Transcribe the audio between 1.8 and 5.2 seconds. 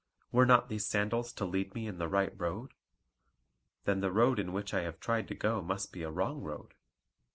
in the right road? Then the road in which I have